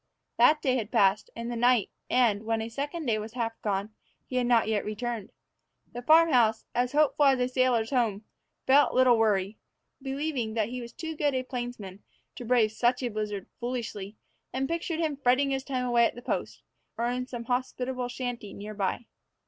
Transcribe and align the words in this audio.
That 0.39 0.63
day 0.63 0.77
had 0.77 0.89
passed, 0.91 1.29
and 1.35 1.51
the 1.51 1.55
night; 1.55 1.91
and, 2.09 2.41
when 2.41 2.59
a 2.59 2.69
second 2.69 3.05
day 3.05 3.19
was 3.19 3.33
half 3.33 3.61
gone, 3.61 3.93
he 4.25 4.37
had 4.37 4.47
not 4.47 4.67
yet 4.67 4.83
returned. 4.83 5.31
The 5.93 6.01
farm 6.01 6.31
house, 6.33 6.65
as 6.73 6.93
hopeful 6.93 7.25
as 7.25 7.39
a 7.39 7.47
sailor's 7.47 7.91
home, 7.91 8.23
felt 8.65 8.95
little 8.95 9.15
worry, 9.15 9.59
believing 10.01 10.55
that 10.55 10.69
he 10.69 10.81
was 10.81 10.91
too 10.91 11.15
good 11.15 11.35
a 11.35 11.43
plainsman 11.43 12.01
to 12.33 12.43
brave 12.43 12.71
such 12.71 13.03
a 13.03 13.09
blizzard 13.11 13.45
foolishly, 13.59 14.15
and 14.51 14.67
pictured 14.67 14.99
him 14.99 15.17
fretting 15.17 15.51
his 15.51 15.63
time 15.63 15.85
away 15.85 16.05
at 16.05 16.15
the 16.15 16.23
post, 16.23 16.63
or 16.97 17.05
in 17.05 17.27
some 17.27 17.43
hospitable 17.43 18.07
shanty 18.07 18.55
nearer 18.55 18.73
by. 18.73 19.05